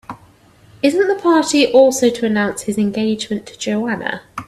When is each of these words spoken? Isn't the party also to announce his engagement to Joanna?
Isn't 0.81 1.07
the 1.09 1.21
party 1.21 1.71
also 1.71 2.09
to 2.09 2.25
announce 2.25 2.63
his 2.63 2.79
engagement 2.79 3.45
to 3.45 3.55
Joanna? 3.55 4.23